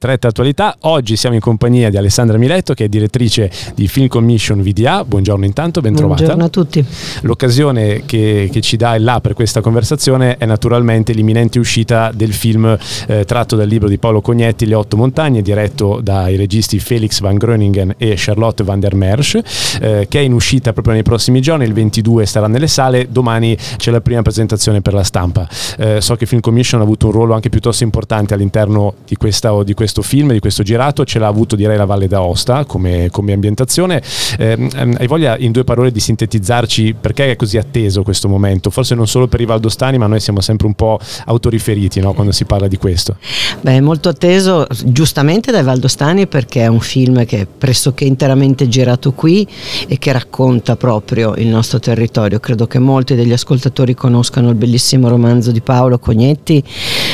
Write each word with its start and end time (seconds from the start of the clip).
Stretta 0.00 0.28
attualità, 0.28 0.76
oggi 0.80 1.14
siamo 1.14 1.34
in 1.34 1.42
compagnia 1.42 1.90
di 1.90 1.98
Alessandra 1.98 2.38
Miletto 2.38 2.72
che 2.72 2.84
è 2.84 2.88
direttrice 2.88 3.50
di 3.74 3.86
Film 3.86 4.06
Commission 4.06 4.62
VDA, 4.62 5.04
buongiorno 5.04 5.44
intanto, 5.44 5.82
ben 5.82 5.94
trovata. 5.94 6.22
Buongiorno 6.22 6.46
a 6.46 6.48
tutti. 6.48 6.82
L'occasione 7.20 8.06
che, 8.06 8.48
che, 8.50 8.62
ci 8.62 8.78
dà 8.78 8.94
il 8.94 9.04
là 9.04 9.20
per 9.20 9.34
questa 9.34 9.60
conversazione 9.60 10.38
è 10.38 10.46
naturalmente 10.46 11.12
l'imminente 11.12 11.58
uscita 11.58 12.12
del 12.14 12.32
film 12.32 12.78
eh, 13.08 13.26
tratto 13.26 13.56
dal 13.56 13.68
libro 13.68 13.90
di 13.90 13.98
Paolo 13.98 14.22
Cognetti, 14.22 14.64
Le 14.64 14.74
otto 14.74 14.96
montagne, 14.96 15.42
diretto 15.42 16.00
dai 16.02 16.36
registi 16.36 16.78
Felix 16.78 17.20
van 17.20 17.36
Groningen 17.36 17.92
e 17.98 18.14
Charlotte 18.16 18.64
van 18.64 18.80
der 18.80 18.94
Mersch, 18.94 19.38
eh, 19.82 20.06
che 20.08 20.18
è 20.18 20.22
in 20.22 20.32
uscita 20.32 20.72
proprio 20.72 20.94
nei 20.94 21.02
prossimi 21.02 21.42
giorni, 21.42 21.66
il 21.66 21.74
22 21.74 22.24
sarà 22.24 22.46
nelle 22.46 22.68
sale, 22.68 23.08
domani 23.10 23.54
c'è 23.76 23.90
la 23.90 24.00
prima 24.00 24.22
presentazione 24.22 24.80
per 24.80 24.94
la 24.94 25.04
stampa. 25.04 25.46
Eh, 25.76 26.00
so 26.00 26.16
che 26.16 26.24
Film 26.24 26.40
Commission 26.40 26.80
ha 26.80 26.84
avuto 26.84 27.04
un 27.04 27.12
ruolo 27.12 27.34
anche 27.34 27.50
piuttosto 27.50 27.84
importante 27.84 28.32
all'interno 28.32 28.94
di 29.06 29.16
questa 29.16 29.48
di 29.62 29.74
questa 29.74 29.88
questo 29.90 30.02
film, 30.02 30.32
di 30.32 30.38
questo 30.38 30.62
girato, 30.62 31.04
ce 31.04 31.18
l'ha 31.18 31.26
avuto 31.26 31.56
direi 31.56 31.76
la 31.76 31.84
Valle 31.84 32.06
d'Aosta 32.06 32.64
come, 32.64 33.08
come 33.10 33.32
ambientazione. 33.32 34.00
Eh, 34.38 34.68
hai 34.98 35.06
voglia 35.08 35.36
in 35.36 35.50
due 35.50 35.64
parole 35.64 35.90
di 35.90 35.98
sintetizzarci 35.98 36.94
perché 37.00 37.32
è 37.32 37.36
così 37.36 37.58
atteso 37.58 38.04
questo 38.04 38.28
momento? 38.28 38.70
Forse 38.70 38.94
non 38.94 39.08
solo 39.08 39.26
per 39.26 39.40
i 39.40 39.44
valdostani, 39.44 39.98
ma 39.98 40.06
noi 40.06 40.20
siamo 40.20 40.40
sempre 40.40 40.68
un 40.68 40.74
po' 40.74 41.00
autoriferiti 41.26 41.98
no? 41.98 42.12
quando 42.12 42.30
si 42.30 42.44
parla 42.44 42.68
di 42.68 42.76
questo. 42.76 43.16
Beh, 43.60 43.78
è 43.78 43.80
molto 43.80 44.08
atteso 44.08 44.64
giustamente 44.84 45.50
dai 45.50 45.64
valdostani 45.64 46.28
perché 46.28 46.62
è 46.62 46.66
un 46.68 46.80
film 46.80 47.24
che 47.24 47.40
è 47.40 47.46
pressoché 47.46 48.04
interamente 48.04 48.68
girato 48.68 49.12
qui 49.12 49.46
e 49.88 49.98
che 49.98 50.12
racconta 50.12 50.76
proprio 50.76 51.34
il 51.34 51.48
nostro 51.48 51.80
territorio. 51.80 52.38
Credo 52.38 52.68
che 52.68 52.78
molti 52.78 53.16
degli 53.16 53.32
ascoltatori 53.32 53.94
conoscano 53.94 54.50
il 54.50 54.54
bellissimo 54.54 55.08
romanzo 55.08 55.50
di 55.50 55.60
Paolo 55.60 55.98
Cognetti, 55.98 56.62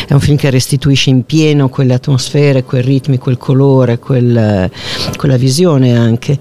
è 0.07 0.13
un 0.13 0.21
film 0.21 0.37
che 0.37 0.51
restituisce 0.51 1.11
in 1.11 1.25
pieno 1.25 1.69
quelle 1.69 1.95
atmosfere, 1.95 2.63
quel 2.63 2.83
ritmi, 2.83 3.19
quel 3.19 3.37
colore, 3.37 3.99
quel, 3.99 4.71
quella 5.17 5.37
visione 5.37 5.97
anche. 5.97 6.39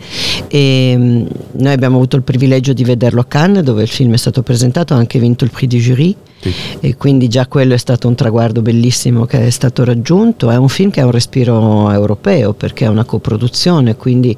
E 0.48 0.96
mm, 0.98 1.26
noi 1.54 1.74
abbiamo 1.74 1.96
avuto 1.98 2.16
il 2.16 2.24
privilegio 2.24 2.74
di 2.74 2.84
vederlo 2.84 3.22
a 3.22 3.26
Cannes 3.26 3.64
dove 3.64 3.82
il 3.84 3.88
film 3.88 4.14
è 4.14 4.18
stato 4.18 4.42
presentato, 4.42 4.94
ha 4.94 4.98
anche 4.98 5.20
vinto 5.20 5.44
il 5.44 5.52
prix 5.52 5.68
di 5.68 5.80
jury 5.80 6.16
sì. 6.40 6.54
e 6.80 6.96
quindi 6.96 7.28
già 7.28 7.48
quello 7.48 7.74
è 7.74 7.78
stato 7.78 8.08
un 8.08 8.16
traguardo 8.16 8.62
bellissimo 8.62 9.26
che 9.26 9.46
è 9.46 9.50
stato 9.50 9.84
raggiunto. 9.84 10.50
È 10.50 10.58
un 10.58 10.70
film 10.70 10.92
che 10.92 11.02
ha 11.02 11.06
un 11.06 11.12
respiro 11.12 11.92
europeo 11.92 12.54
perché 12.54 12.86
è 12.86 12.90
una 12.90 13.04
coproduzione, 13.04 13.96
quindi 13.96 14.36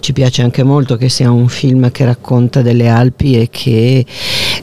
ci 0.00 0.12
piace 0.12 0.42
anche 0.42 0.62
molto 0.62 0.96
che 0.96 1.08
sia 1.08 1.30
un 1.30 1.48
film 1.48 1.90
che 1.90 2.04
racconta 2.04 2.62
delle 2.62 2.88
Alpi 2.88 3.38
e 3.38 3.48
che 3.50 4.04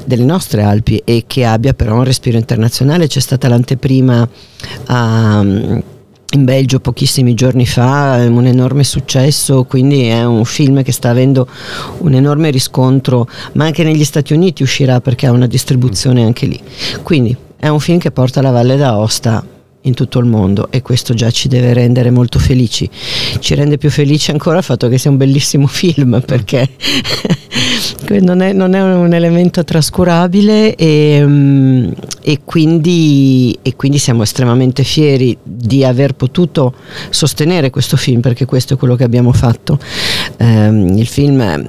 delle 0.06 0.26
nostre 0.26 0.64
Alpi 0.64 1.02
e 1.04 1.26
che 1.28 1.45
abbia 1.45 1.73
però 1.73 1.95
un 1.95 2.04
respiro 2.04 2.38
internazionale. 2.38 3.08
C'è 3.08 3.20
stata 3.20 3.48
l'anteprima 3.48 4.28
a 4.86 5.45
in 6.33 6.44
Belgio 6.44 6.80
pochissimi 6.80 7.33
giorni 7.33 7.66
fa, 7.66 8.23
un 8.27 8.45
enorme 8.45 8.83
successo, 8.83 9.63
quindi 9.63 10.03
è 10.03 10.23
un 10.23 10.45
film 10.45 10.83
che 10.83 10.91
sta 10.91 11.09
avendo 11.09 11.47
un 11.99 12.13
enorme 12.13 12.52
riscontro, 12.52 13.27
ma 13.53 13.66
anche 13.66 13.83
negli 13.83 14.03
Stati 14.03 14.33
Uniti 14.33 14.61
uscirà 14.61 15.02
perché 15.02 15.25
ha 15.25 15.31
una 15.31 15.47
distribuzione 15.47 16.23
anche 16.23 16.45
lì. 16.45 16.61
Quindi 17.02 17.36
è 17.58 17.67
un 17.67 17.80
film 17.80 17.97
che 17.97 18.11
porta 18.11 18.41
la 18.41 18.52
Valle 18.52 18.77
d'Aosta 18.77 19.44
in 19.83 19.94
tutto 19.94 20.19
il 20.19 20.25
mondo 20.25 20.69
e 20.71 20.81
questo 20.81 21.13
già 21.13 21.31
ci 21.31 21.47
deve 21.47 21.73
rendere 21.73 22.11
molto 22.11 22.38
felici. 22.38 22.89
Ci 23.39 23.55
rende 23.55 23.77
più 23.77 23.89
felici 23.89 24.31
ancora 24.31 24.58
il 24.58 24.64
fatto 24.64 24.88
che 24.88 24.97
sia 24.97 25.09
un 25.09 25.17
bellissimo 25.17 25.66
film 25.67 26.21
perché 26.25 26.67
non, 28.19 28.41
è, 28.41 28.53
non, 28.53 28.73
è, 28.73 28.81
un 28.81 29.13
elemento 29.13 29.63
trascurabile 29.63 30.75
e, 30.75 31.23
mm, 31.23 31.91
e, 32.21 32.39
quindi, 32.43 33.57
e, 33.61 33.75
quindi, 33.75 33.97
siamo 33.97 34.23
estremamente 34.23 34.83
fieri 34.83 35.38
di 35.43 35.83
aver 35.83 36.15
potuto 36.15 36.73
sostenere 37.09 37.69
questo 37.69 37.98
film 37.98 38.21
perché 38.21 38.45
questo 38.45 38.73
è 38.73 38.77
quello 38.77 38.95
che 38.95 39.03
abbiamo 39.03 39.31
fatto. 39.31 39.80
Um, 40.37 40.98
il 40.98 41.08
film 41.08 41.67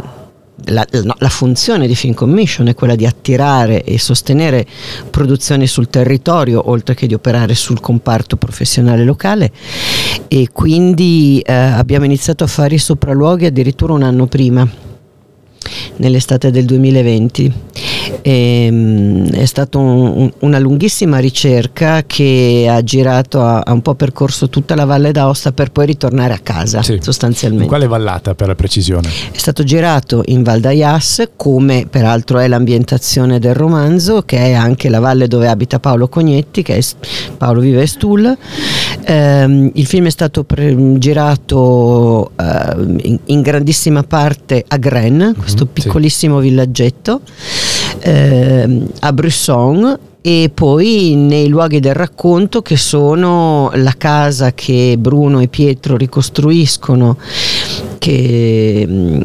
la, 0.67 0.87
no, 1.05 1.15
la, 1.19 1.29
funzione 1.29 1.87
di 1.87 1.95
Film 1.95 2.15
Commission 2.15 2.69
è 2.69 2.75
quella 2.75 2.95
di 2.95 3.07
attirare 3.07 3.83
e 3.83 3.99
sostenere 3.99 4.67
produzioni 5.09 5.67
sul 5.67 5.89
territorio 5.89 6.69
oltre 6.71 6.95
che 6.95 7.07
di 7.07 7.15
operare 7.15 7.55
sul 7.55 7.81
comparto 7.81 8.37
professionale 8.37 9.05
locale 9.05 9.51
e 10.29 10.49
quindi 10.53 11.41
eh, 11.45 11.53
abbiamo 11.53 12.05
iniziato 12.05 12.45
a 12.45 12.47
fare 12.47 12.75
i 12.75 12.79
sopralluoghi 12.79 13.47
addirittura 13.47 13.95
un 13.95 14.03
anno 14.03 14.27
prima 14.27 14.69
nell'estate 15.97 16.51
del 16.51 16.65
2020 16.65 17.53
e, 18.23 18.65
ehm, 18.67 19.31
è 19.31 19.45
stata 19.45 19.79
un, 19.79 20.31
una 20.41 20.59
lunghissima 20.59 21.19
ricerca 21.19 22.03
che 22.07 22.67
ha 22.69 22.83
girato, 22.83 23.41
ha, 23.41 23.61
ha, 23.61 23.73
un 23.73 23.83
po' 23.83 23.95
percorso 23.95 24.49
tutta 24.49 24.75
la 24.75 24.85
Valle 24.85 25.13
d'Aosta 25.13 25.53
per 25.53 25.71
poi 25.71 25.87
ritornare 25.87 26.35
a 26.35 26.39
casa 26.39 26.83
sì. 26.83 26.99
sostanzialmente. 27.01 27.65
In 27.65 27.71
quale 27.71 27.87
vallata 27.87 28.35
per 28.35 28.49
la 28.49 28.55
precisione? 28.55 29.09
È 29.31 29.39
stato 29.39 29.63
girato 29.63 30.23
in 30.27 30.43
Val 30.43 30.61
d'Ayas 30.61 31.31
come 31.37 31.87
peraltro 31.89 32.39
è 32.39 32.49
l'ambientazione 32.49 33.39
del 33.39 33.55
romanzo 33.55 34.23
che 34.23 34.39
è 34.39 34.53
anche 34.53 34.89
la 34.89 35.01
valle 35.01 35.29
dove 35.29 35.49
abita 35.49 35.79
Paolo 35.79 36.09
Cognetti 36.09 36.63
che 36.63 36.77
è 36.77 36.83
Paolo 37.37 37.61
vive 37.61 37.83
a 37.83 37.87
Stul. 37.87 38.37
Eh, 39.03 39.71
il 39.75 39.87
film 39.87 40.07
è 40.07 40.11
stato 40.11 40.45
pre- 40.45 40.99
girato 40.99 42.33
eh, 42.37 42.75
in, 43.03 43.19
in, 43.27 43.41
grandissima 43.41 44.03
parte 44.03 44.65
a 44.67 44.77
Gren, 44.77 45.17
mm-hmm, 45.17 45.33
questo 45.33 45.67
piccolissimo 45.67 46.41
sì. 46.41 46.49
villaggetto 46.49 47.21
eh, 48.01 48.87
a 49.01 49.13
Bresson 49.13 49.99
e 50.23 50.51
poi 50.53 51.15
nei 51.17 51.49
luoghi 51.49 51.81
del 51.81 51.95
racconto 51.95 52.61
che 52.61 52.77
sono 52.77 53.71
la 53.75 53.95
casa 53.97 54.53
che 54.53 54.97
Bruno 54.99 55.41
e 55.41 55.49
Pietro 55.49 55.97
ricostruiscono 55.97 57.17
che 57.99 58.85
mm, 58.87 59.23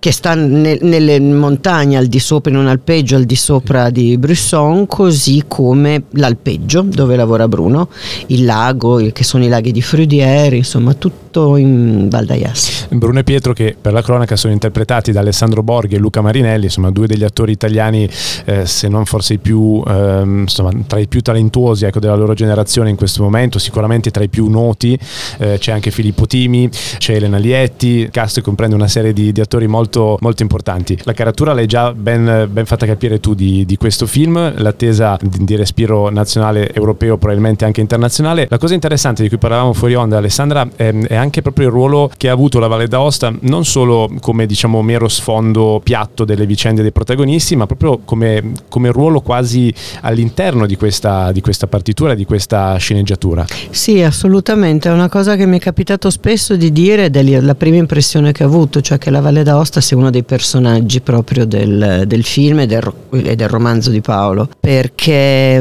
che 0.00 0.12
sta 0.12 0.34
ne, 0.34 0.78
nelle 0.80 1.20
montagne 1.20 1.98
al 1.98 2.06
di 2.06 2.18
sopra, 2.18 2.50
in 2.50 2.56
un 2.56 2.66
alpeggio 2.66 3.16
al 3.16 3.24
di 3.24 3.36
sopra 3.36 3.90
di 3.90 4.16
Brusson, 4.16 4.86
così 4.86 5.44
come 5.46 6.04
l'alpeggio 6.12 6.80
dove 6.80 7.16
lavora 7.16 7.46
Bruno, 7.46 7.90
il 8.28 8.46
lago, 8.46 8.96
che 9.12 9.22
sono 9.24 9.44
i 9.44 9.48
laghi 9.48 9.72
di 9.72 9.82
Frudiere, 9.82 10.56
insomma 10.56 10.94
tutto 10.94 11.56
in 11.56 12.08
Val 12.08 12.24
d'Aias. 12.24 12.88
Bruno 12.90 13.18
e 13.18 13.24
Pietro 13.24 13.52
che 13.52 13.76
per 13.78 13.92
la 13.92 14.02
cronaca 14.02 14.36
sono 14.36 14.54
interpretati 14.54 15.12
da 15.12 15.20
Alessandro 15.20 15.62
Borghi 15.62 15.96
e 15.96 15.98
Luca 15.98 16.22
Marinelli, 16.22 16.64
insomma 16.64 16.90
due 16.90 17.06
degli 17.06 17.22
attori 17.22 17.52
italiani, 17.52 18.08
eh, 18.46 18.64
se 18.64 18.88
non 18.88 19.04
forse 19.04 19.34
i 19.34 19.38
più, 19.38 19.82
eh, 19.86 20.22
insomma, 20.24 20.70
tra 20.86 20.98
i 20.98 21.08
più 21.08 21.20
talentuosi 21.20 21.84
ecco, 21.84 22.00
della 22.00 22.16
loro 22.16 22.32
generazione 22.32 22.88
in 22.88 22.96
questo 22.96 23.22
momento, 23.22 23.58
sicuramente 23.58 24.10
tra 24.10 24.24
i 24.24 24.30
più 24.30 24.48
noti, 24.48 24.98
eh, 25.38 25.58
c'è 25.58 25.72
anche 25.72 25.90
Filippo 25.90 26.26
Timi, 26.26 26.70
c'è 26.96 27.16
Elena 27.16 27.36
Lietti, 27.36 27.88
il 27.88 28.10
cast 28.10 28.40
comprende 28.40 28.74
una 28.74 28.88
serie 28.88 29.12
di, 29.12 29.30
di 29.30 29.40
attori 29.42 29.66
molto 29.66 29.89
molto, 29.90 30.16
molto 30.20 30.42
importanti. 30.42 30.96
La 31.02 31.12
caratura 31.12 31.52
l'hai 31.52 31.66
già 31.66 31.92
ben, 31.92 32.48
ben 32.50 32.64
fatta 32.64 32.86
capire 32.86 33.18
tu 33.18 33.34
di, 33.34 33.66
di, 33.66 33.76
questo 33.76 34.06
film, 34.06 34.54
l'attesa 34.58 35.18
di, 35.20 35.44
di 35.44 35.56
respiro 35.56 36.08
nazionale, 36.10 36.72
europeo, 36.72 37.16
probabilmente 37.16 37.64
anche 37.64 37.80
internazionale. 37.80 38.46
La 38.48 38.58
cosa 38.58 38.74
interessante 38.74 39.22
di 39.22 39.28
cui 39.28 39.38
parlavamo 39.38 39.72
fuori 39.72 39.94
onda, 39.94 40.18
Alessandra, 40.18 40.68
è, 40.76 40.92
è 40.92 41.16
anche 41.16 41.42
proprio 41.42 41.66
il 41.66 41.72
ruolo 41.72 42.10
che 42.16 42.28
ha 42.28 42.32
avuto 42.32 42.60
la 42.60 42.68
Valle 42.68 42.86
d'Aosta, 42.86 43.32
non 43.40 43.64
solo 43.64 44.08
come 44.20 44.46
diciamo 44.46 44.80
mero 44.82 45.08
sfondo 45.08 45.80
piatto 45.82 46.24
delle 46.24 46.46
vicende 46.46 46.82
dei 46.82 46.92
protagonisti, 46.92 47.56
ma 47.56 47.66
proprio 47.66 48.00
come, 48.04 48.52
come 48.68 48.90
ruolo 48.92 49.20
quasi 49.20 49.72
all'interno 50.02 50.66
di 50.66 50.76
questa, 50.76 51.32
di 51.32 51.40
questa 51.40 51.66
partitura, 51.66 52.14
di 52.14 52.24
questa 52.24 52.76
sceneggiatura. 52.76 53.44
Sì, 53.70 54.02
assolutamente, 54.02 54.88
è 54.88 54.92
una 54.92 55.08
cosa 55.08 55.34
che 55.36 55.46
mi 55.46 55.58
è 55.58 55.60
capitato 55.60 56.10
spesso 56.10 56.54
di 56.54 56.70
dire 56.70 57.06
ed 57.06 57.16
è 57.16 57.40
la 57.40 57.54
prima 57.54 57.76
impressione 57.76 58.32
che 58.32 58.44
ho 58.44 58.46
avuto, 58.46 58.80
cioè 58.80 58.98
che 58.98 59.10
la 59.10 59.20
Valle 59.20 59.42
d'Aosta 59.42 59.79
fosse 59.80 59.94
uno 59.94 60.10
dei 60.10 60.22
personaggi 60.22 61.00
proprio 61.00 61.46
del, 61.46 62.04
del 62.06 62.22
film 62.22 62.60
e 62.60 62.66
del, 62.66 62.92
e 63.12 63.34
del, 63.34 63.48
romanzo 63.48 63.90
di 63.90 64.02
Paolo, 64.02 64.48
perché 64.60 65.56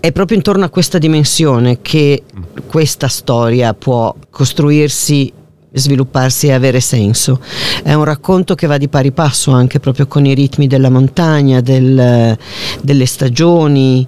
è 0.00 0.12
proprio 0.12 0.36
intorno 0.38 0.64
a 0.64 0.70
questa 0.70 0.96
dimensione 0.96 1.82
che 1.82 2.22
questa 2.66 3.08
storia 3.08 3.74
può 3.74 4.14
costruirsi 4.30 5.30
svilupparsi 5.72 6.46
e 6.46 6.52
avere 6.52 6.80
senso. 6.80 7.38
È 7.82 7.92
un 7.92 8.04
racconto 8.04 8.54
che 8.54 8.66
va 8.66 8.78
di 8.78 8.88
pari 8.88 9.12
passo 9.12 9.52
anche 9.52 9.78
proprio 9.78 10.06
con 10.06 10.24
i 10.24 10.34
ritmi 10.34 10.66
della 10.66 10.90
montagna, 10.90 11.60
del, 11.60 12.36
delle 12.80 13.06
stagioni, 13.06 14.06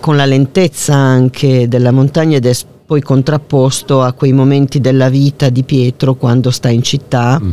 con 0.00 0.16
la 0.16 0.24
lentezza 0.24 0.94
anche 0.94 1.68
della 1.68 1.92
montagna 1.92 2.38
ed 2.38 2.46
è 2.46 2.54
poi 2.86 3.02
contrapposto 3.02 4.00
a 4.00 4.12
quei 4.12 4.32
momenti 4.32 4.80
della 4.80 5.10
vita 5.10 5.50
di 5.50 5.62
Pietro 5.62 6.14
quando 6.14 6.50
sta 6.50 6.70
in 6.70 6.82
città. 6.82 7.38
Mm 7.38 7.52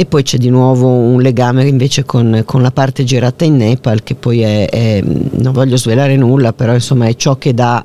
e 0.00 0.06
poi 0.06 0.22
c'è 0.22 0.38
di 0.38 0.48
nuovo 0.48 0.88
un 0.88 1.20
legame 1.20 1.66
invece 1.66 2.06
con, 2.06 2.40
con 2.46 2.62
la 2.62 2.70
parte 2.70 3.04
girata 3.04 3.44
in 3.44 3.56
Nepal 3.56 4.02
che 4.02 4.14
poi 4.14 4.40
è, 4.40 4.66
è, 4.66 5.02
non 5.04 5.52
voglio 5.52 5.76
svelare 5.76 6.16
nulla 6.16 6.54
però 6.54 6.72
insomma 6.72 7.04
è 7.04 7.14
ciò 7.16 7.36
che 7.36 7.52
dà 7.52 7.84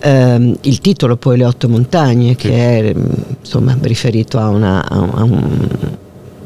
ehm, 0.00 0.56
il 0.62 0.80
titolo 0.80 1.16
poi 1.16 1.36
le 1.36 1.44
otto 1.44 1.68
montagne 1.68 2.34
che 2.34 2.48
sì. 2.48 2.54
è 2.54 2.94
insomma 3.40 3.78
riferito 3.82 4.40
a, 4.40 4.48
una, 4.48 4.84
a 4.84 5.22
un 5.22 5.93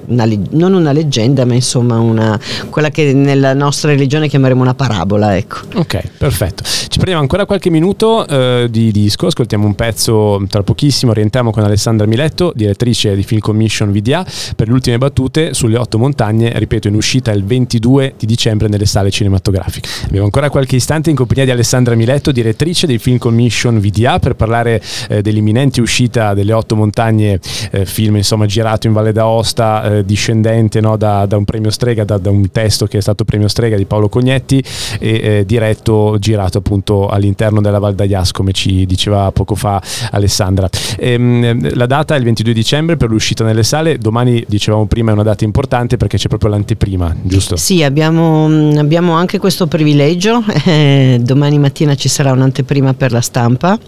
una, 0.09 0.29
non 0.51 0.75
una 0.75 0.93
leggenda, 0.93 1.45
ma 1.45 1.55
insomma 1.55 1.99
una, 1.99 2.39
quella 2.71 2.91
che 2.91 3.13
nella 3.13 3.55
nostra 3.55 3.91
religione 3.91 4.29
chiameremo 4.29 4.61
una 4.61 4.75
parabola. 4.75 5.37
Ecco. 5.37 5.59
Ok, 5.75 6.03
perfetto. 6.19 6.63
Ci 6.65 6.97
prendiamo 7.05 7.21
ancora 7.21 7.47
qualche 7.47 7.71
minuto 7.71 8.27
eh, 8.27 8.67
di 8.71 8.91
disco, 8.91 9.27
ascoltiamo 9.27 9.67
un 9.67 9.75
pezzo 9.75 10.43
tra 10.49 10.63
pochissimo, 10.63 11.13
rientriamo 11.13 11.51
con 11.51 11.63
Alessandra 11.63 12.07
Miletto, 12.07 12.53
direttrice 12.55 13.15
di 13.15 13.23
Film 13.23 13.41
Commission 13.41 13.93
VDA, 13.93 14.27
per 14.57 14.69
le 14.69 14.73
ultime 14.73 14.99
battute 14.99 15.55
sulle 15.55 15.77
otto 15.77 15.99
montagne, 15.99 16.53
ripeto, 16.59 16.89
in 16.89 16.95
uscita 16.95 17.31
il 17.31 17.45
22 17.45 18.15
di 18.19 18.27
dicembre 18.27 18.69
nelle 18.69 18.87
sale 18.87 19.11
cinematografiche. 19.11 19.89
Abbiamo 20.07 20.25
ancora 20.25 20.51
qualche 20.51 20.77
istante 20.77 21.11
in 21.11 21.17
compagnia 21.17 21.45
di 21.45 21.51
Alessandra 21.51 21.95
Miletto, 21.95 22.33
direttrice 22.33 22.87
di 22.87 22.99
Film 22.99 23.19
Commission 23.19 23.79
VDA, 23.79 24.19
per 24.19 24.35
parlare 24.35 24.83
eh, 25.09 25.23
dell'imminente 25.23 25.81
uscita 25.81 26.35
delle 26.35 26.53
otto 26.53 26.75
montagne, 26.75 27.39
eh, 27.71 27.85
film 27.85 28.17
insomma 28.17 28.47
girato 28.47 28.87
in 28.87 28.93
Valle 28.93 29.13
d'Aosta, 29.13 29.98
discendente 30.05 30.81
no, 30.81 30.97
da, 30.97 31.27
da, 31.27 31.37
un 31.37 31.45
premio 31.45 31.71
Strega, 31.71 32.05
da, 32.05 32.19
da, 32.19 32.31
un 32.31 32.51
testo 32.51 32.87
che 32.87 32.99
è 32.99 33.01
stato 33.01 33.25
premio 33.25 33.49
Strega 33.49 33.77
di 33.77 33.85
Paolo 33.85 34.09
Cognetti 34.09 34.63
e 34.99 35.11
eh, 35.23 35.45
diretto, 35.47 36.17
girato 36.19 36.59
appunto 36.59 37.09
all'interno 37.09 37.61
della 37.61 37.79
Val 37.79 37.95
d'Aias, 37.95 38.33
come 38.33 38.53
ci 38.53 38.87
diceva 38.87 39.31
poco 39.33 39.55
fa 39.55 39.81
Alessandra. 40.11 40.69
Ehm, 40.99 41.75
la 41.75 41.87
data 41.87 42.15
è 42.15 42.19
il 42.19 42.25
22 42.25 42.53
dicembre 42.53 42.97
per 42.97 43.09
l'uscita 43.11 43.45
nelle 43.45 43.63
sale, 43.63 43.99
domani 43.99 44.45
dicevamo 44.47 44.87
prima 44.87 45.11
è 45.11 45.15
una 45.15 45.23
data 45.23 45.45
importante 45.45 45.97
perché 45.97 46.17
c'è 46.17 46.29
proprio 46.29 46.51
l'anteprima, 46.51 47.15
giusto? 47.23 47.57
Sì, 47.57 47.83
abbiamo, 47.83 48.47
abbiamo 48.79 49.13
anche 49.13 49.39
questo 49.39 49.67
privilegio, 49.67 50.43
eh, 50.65 51.19
domani 51.21 51.59
mattina 51.59 51.95
ci 51.95 52.09
sarà 52.09 52.33
un'anteprima 52.33 52.95
per 52.95 53.13
la 53.13 53.21
stampa 53.21 53.79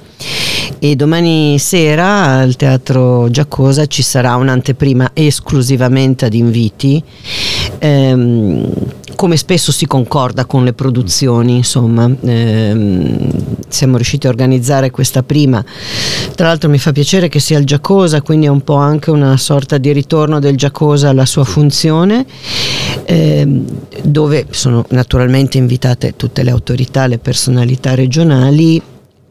e 0.79 0.97
domani 0.97 1.59
sera 1.59 2.39
al 2.39 2.57
Teatro 2.57 3.29
Giacosa 3.31 3.87
ci 3.87 4.03
sarà 4.03 4.37
un'anteprima 4.37 5.11
esclusivamente 5.13 6.25
ad 6.27 6.35
inviti. 6.35 7.03
Ehm, 7.79 8.73
come 9.17 9.37
spesso 9.37 9.71
si 9.71 9.87
concorda 9.87 10.47
con 10.47 10.65
le 10.65 10.73
produzioni, 10.73 11.57
insomma, 11.57 12.11
ehm, 12.23 13.31
siamo 13.69 13.97
riusciti 13.97 14.27
a 14.27 14.31
organizzare 14.31 14.91
questa 14.91 15.23
prima. 15.23 15.63
Tra 16.35 16.47
l'altro 16.47 16.71
mi 16.71 16.79
fa 16.79 16.93
piacere 16.93 17.29
che 17.29 17.39
sia 17.39 17.59
il 17.59 17.67
Giacosa, 17.67 18.23
quindi 18.23 18.47
è 18.47 18.49
un 18.49 18.63
po' 18.63 18.77
anche 18.77 19.11
una 19.11 19.37
sorta 19.37 19.77
di 19.77 19.93
ritorno 19.93 20.39
del 20.39 20.57
Giacosa 20.57 21.11
alla 21.11 21.27
sua 21.27 21.45
funzione, 21.45 22.25
ehm, 23.05 23.65
dove 24.05 24.47
sono 24.51 24.87
naturalmente 24.89 25.59
invitate 25.59 26.15
tutte 26.17 26.43
le 26.43 26.51
autorità, 26.51 27.07
le 27.07 27.19
personalità 27.19 27.95
regionali, 27.95 28.81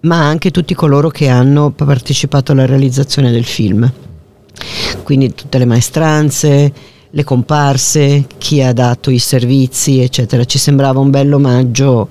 ma 0.02 0.26
anche 0.26 0.52
tutti 0.52 0.74
coloro 0.74 1.10
che 1.10 1.28
hanno 1.28 1.72
partecipato 1.72 2.52
alla 2.52 2.66
realizzazione 2.66 3.32
del 3.32 3.46
film. 3.46 3.92
Quindi 5.04 5.34
tutte 5.34 5.58
le 5.58 5.66
maestranze, 5.66 6.74
le 7.12 7.24
comparse, 7.24 8.26
chi 8.38 8.62
ha 8.62 8.74
dato 8.74 9.10
i 9.10 9.20
servizi, 9.20 10.00
eccetera. 10.00 10.46
Ci 10.46 10.58
sembrava 10.58 11.00
un 11.00 11.10
bel 11.10 11.34
omaggio 11.34 12.10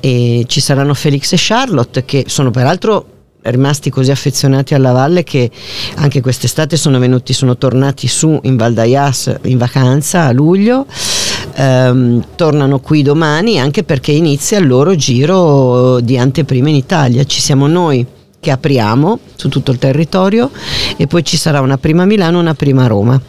e 0.00 0.44
ci 0.46 0.60
saranno 0.60 0.94
Felix 0.94 1.32
e 1.32 1.36
Charlotte 1.38 2.04
che 2.04 2.24
sono 2.26 2.50
peraltro 2.50 3.18
rimasti 3.42 3.88
così 3.90 4.10
affezionati 4.10 4.74
alla 4.74 4.92
valle 4.92 5.24
che 5.24 5.50
anche 5.96 6.20
quest'estate 6.20 6.76
sono 6.76 6.98
venuti, 6.98 7.32
sono 7.32 7.56
tornati 7.56 8.06
su 8.06 8.38
in 8.42 8.56
Val 8.56 8.74
d'Ayas 8.74 9.36
in 9.44 9.58
vacanza 9.58 10.24
a 10.24 10.32
luglio. 10.32 10.86
Ehm, 11.60 12.24
tornano 12.36 12.78
qui 12.80 13.02
domani 13.02 13.60
anche 13.60 13.82
perché 13.84 14.12
inizia 14.12 14.58
il 14.58 14.66
loro 14.66 14.94
giro 14.94 16.00
di 16.00 16.16
anteprima 16.16 16.70
in 16.70 16.74
Italia. 16.74 17.22
Ci 17.24 17.38
siamo 17.38 17.66
noi 17.66 18.06
che 18.40 18.50
apriamo 18.50 19.18
su 19.34 19.50
tutto 19.50 19.70
il 19.70 19.76
territorio 19.76 20.50
e 20.96 21.06
poi 21.06 21.22
ci 21.22 21.36
sarà 21.36 21.60
una 21.60 21.76
prima 21.76 22.04
a 22.04 22.06
Milano 22.06 22.38
e 22.38 22.40
una 22.40 22.54
prima 22.54 22.84
a 22.84 22.86
Roma 22.86 23.20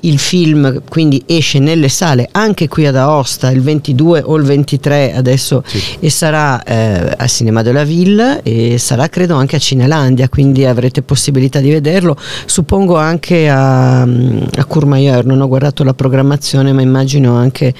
il 0.00 0.18
film 0.18 0.82
quindi 0.88 1.22
esce 1.26 1.58
nelle 1.58 1.88
sale 1.88 2.28
anche 2.32 2.68
qui 2.68 2.86
ad 2.86 2.96
Aosta 2.96 3.50
il 3.50 3.62
22 3.62 4.22
o 4.24 4.36
il 4.36 4.44
23 4.44 5.14
adesso 5.14 5.62
sì. 5.66 5.82
e 6.00 6.10
sarà 6.10 6.62
eh, 6.62 7.14
al 7.16 7.28
Cinema 7.28 7.62
della 7.62 7.84
Ville 7.84 8.42
e 8.42 8.78
sarà 8.78 9.08
credo 9.08 9.34
anche 9.34 9.56
a 9.56 9.58
Cinelandia 9.58 10.28
quindi 10.28 10.64
avrete 10.64 11.02
possibilità 11.02 11.60
di 11.60 11.70
vederlo 11.70 12.16
suppongo 12.46 12.96
anche 12.96 13.48
a, 13.48 14.02
a 14.02 14.64
Courmayeur 14.66 15.24
non 15.24 15.40
ho 15.40 15.48
guardato 15.48 15.84
la 15.84 15.94
programmazione 15.94 16.72
ma 16.72 16.82
immagino 16.82 17.34
anche 17.34 17.74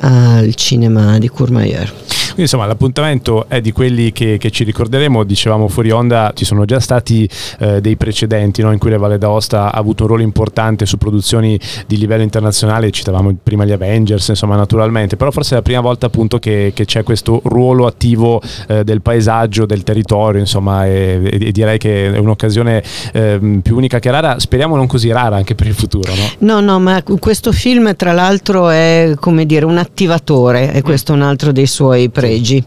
al 0.00 0.54
cinema 0.54 1.18
di 1.18 1.28
Courmayeur 1.28 1.92
quindi 2.38 2.54
insomma 2.54 2.66
l'appuntamento 2.66 3.46
è 3.48 3.60
di 3.60 3.72
quelli 3.72 4.12
che, 4.12 4.38
che 4.38 4.50
ci 4.50 4.62
ricorderemo, 4.62 5.24
dicevamo 5.24 5.66
fuori 5.66 5.90
onda, 5.90 6.30
ci 6.36 6.44
sono 6.44 6.64
già 6.66 6.78
stati 6.78 7.28
eh, 7.58 7.80
dei 7.80 7.96
precedenti 7.96 8.62
no? 8.62 8.70
in 8.70 8.78
cui 8.78 8.90
la 8.90 8.98
Valle 8.98 9.18
d'Aosta 9.18 9.72
ha 9.72 9.76
avuto 9.76 10.04
un 10.04 10.10
ruolo 10.10 10.22
importante 10.22 10.86
su 10.86 10.98
produzioni 10.98 11.58
di 11.88 11.98
livello 11.98 12.22
internazionale, 12.22 12.92
citavamo 12.92 13.34
prima 13.42 13.64
gli 13.64 13.72
Avengers, 13.72 14.28
insomma 14.28 14.54
naturalmente, 14.54 15.16
però 15.16 15.32
forse 15.32 15.54
è 15.54 15.56
la 15.56 15.62
prima 15.62 15.80
volta 15.80 16.06
appunto 16.06 16.38
che, 16.38 16.70
che 16.74 16.84
c'è 16.84 17.02
questo 17.02 17.40
ruolo 17.42 17.86
attivo 17.86 18.40
eh, 18.68 18.84
del 18.84 19.02
paesaggio, 19.02 19.66
del 19.66 19.82
territorio, 19.82 20.38
insomma 20.38 20.86
e, 20.86 21.28
e 21.40 21.50
direi 21.50 21.78
che 21.78 22.12
è 22.12 22.18
un'occasione 22.18 22.84
eh, 23.14 23.60
più 23.60 23.74
unica 23.74 23.98
che 23.98 24.12
rara, 24.12 24.38
speriamo 24.38 24.76
non 24.76 24.86
così 24.86 25.10
rara 25.10 25.34
anche 25.34 25.56
per 25.56 25.66
il 25.66 25.74
futuro. 25.74 26.12
No, 26.14 26.60
no, 26.60 26.60
no 26.60 26.78
ma 26.78 27.02
questo 27.02 27.50
film 27.50 27.96
tra 27.96 28.12
l'altro 28.12 28.68
è 28.68 29.14
come 29.18 29.44
dire 29.44 29.64
un 29.64 29.78
attivatore 29.78 30.72
e 30.72 30.82
questo 30.82 31.12
è 31.12 31.16
un 31.16 31.22
altro 31.22 31.50
dei 31.50 31.66
suoi 31.66 32.08
pregi 32.10 32.26
pregi, 32.28 32.62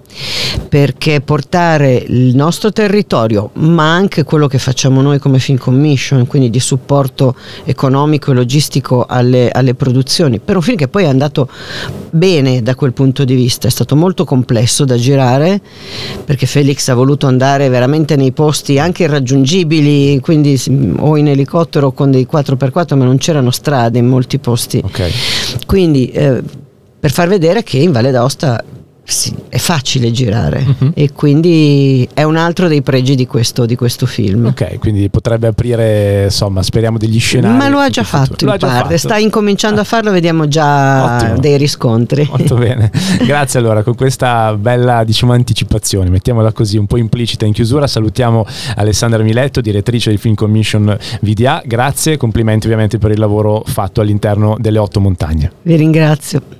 perché 0.68 1.22
portare 1.22 2.04
il 2.08 2.36
nostro 2.36 2.72
territorio, 2.72 3.52
ma 3.54 3.94
anche 3.94 4.24
quello 4.24 4.48
che 4.48 4.58
facciamo 4.58 5.02
noi 5.02 5.20
come 5.20 5.38
Film 5.38 5.60
Commission, 5.60 6.26
quindi 6.26 6.50
di 6.50 6.60
supporto 6.60 7.36
economico 7.64 8.32
e 8.32 8.34
logistico 8.34 9.06
alle, 9.08 9.50
alle 9.52 9.76
produzioni, 9.76 10.40
per 10.40 10.56
un 10.56 10.62
film 10.64 10.78
che 10.78 10.88
poi 10.88 11.04
è 11.04 11.08
andato 11.08 11.48
bene 12.10 12.64
da 12.64 12.74
quel 12.74 12.94
punto 12.94 13.24
di 13.24 13.36
vista, 13.36 13.68
è 13.68 13.72
stato 13.72 13.96
molto 13.96 14.26
complesso 14.26 14.84
da 14.84 14.98
girare, 14.98 15.62
perché 16.26 16.48
Felix 16.48 16.88
ha 16.88 16.96
voluto 16.96 17.28
andare 17.28 17.70
veramente 17.70 18.16
nei 18.16 18.32
posti 18.32 18.80
anche 18.80 19.04
irraggiungibili, 19.04 20.20
quindi 20.22 20.60
o 20.98 21.18
in 21.18 21.28
elicottero 21.28 21.88
o 21.88 21.92
con 21.92 22.10
dei 22.10 22.28
4x4, 22.32 22.98
ma 22.98 23.06
non 23.06 23.18
c'erano 23.18 23.52
strade 23.52 24.00
in 24.00 24.08
molti 24.08 24.40
posti. 24.40 24.82
Okay. 24.84 25.12
Quindi 25.66 26.10
eh, 26.10 26.42
per 27.02 27.12
far 27.12 27.28
vedere 27.28 27.64
che 27.64 27.80
in 27.80 27.92
Valle 27.92 28.12
d'Aosta 28.12 28.64
sì, 29.04 29.36
è 29.50 29.58
facile 29.58 30.12
girare 30.12 30.64
uh-huh. 30.66 30.92
e 30.94 31.12
quindi 31.12 32.08
è 32.14 32.24
un 32.24 32.38
altro 32.38 32.68
dei 32.68 32.82
pregi 32.82 33.16
di 33.16 33.26
questo, 33.28 33.66
di 33.66 33.76
questo, 33.76 34.06
film. 34.06 34.46
Ok, 34.46 34.80
quindi 34.80 35.10
potrebbe 35.10 35.48
aprire, 35.48 36.26
insomma, 36.26 36.62
speriamo 36.64 36.98
degli 36.98 37.20
scenari. 37.20 37.58
Ma 37.58 37.68
lo 37.68 37.80
ha 37.80 37.90
già 37.90 38.04
fatto, 38.04 38.46
in 38.46 38.56
parte. 38.58 38.98
sta 38.98 39.18
incominciando 39.18 39.80
ah. 39.80 39.84
a 39.84 39.86
farlo, 39.86 40.12
vediamo 40.12 40.48
già 40.48 41.16
Ottimo. 41.18 41.40
dei 41.40 41.58
riscontri. 41.58 42.26
Molto 42.30 42.56
bene, 42.58 42.90
grazie 43.26 43.60
allora, 43.60 43.84
con 43.84 43.96
questa 43.96 44.56
bella 44.56 45.04
diciamo 45.04 45.34
anticipazione, 45.34 46.10
mettiamola 46.10 46.52
così 46.54 46.78
un 46.78 46.86
po' 46.86 46.98
implicita 46.98 47.46
in 47.46 47.54
chiusura, 47.54 47.88
salutiamo 47.88 48.46
Alessandra 48.76 49.22
Miletto, 49.24 49.62
direttrice 49.62 50.10
del 50.10 50.20
Film 50.20 50.36
Commission 50.36 50.98
VDA, 51.22 51.64
grazie, 51.66 52.18
complimenti 52.18 52.68
ovviamente 52.68 52.98
per 52.98 53.12
il 53.12 53.20
lavoro 53.20 53.64
fatto 53.66 54.00
all'interno 54.00 54.56
delle 54.60 54.78
otto 54.78 55.00
montagne. 55.00 55.52
Vi 55.64 55.76
ringrazio. 55.76 56.60